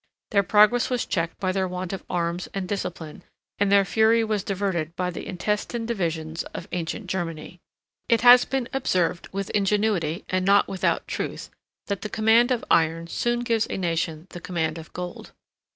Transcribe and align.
Their 0.31 0.41
progress 0.41 0.89
was 0.89 1.05
checked 1.05 1.39
by 1.39 1.51
their 1.51 1.67
want 1.67 1.93
of 1.93 2.03
arms 2.09 2.49
and 2.55 2.67
discipline, 2.67 3.21
and 3.59 3.71
their 3.71 3.85
fury 3.85 4.23
was 4.23 4.43
diverted 4.43 4.95
by 4.95 5.11
the 5.11 5.27
intestine 5.27 5.85
divisions 5.85 6.41
of 6.55 6.67
ancient 6.71 7.05
Germany. 7.05 7.59
I. 8.09 8.13
It 8.15 8.21
has 8.21 8.43
been 8.43 8.67
observed, 8.73 9.29
with 9.31 9.51
ingenuity, 9.51 10.25
and 10.27 10.43
not 10.43 10.67
without 10.67 11.07
truth, 11.07 11.51
that 11.85 12.01
the 12.01 12.09
command 12.09 12.49
of 12.49 12.65
iron 12.71 13.05
soon 13.05 13.41
gives 13.41 13.67
a 13.69 13.77
nation 13.77 14.25
the 14.31 14.41
command 14.41 14.79
of 14.79 14.91
gold. 14.91 15.33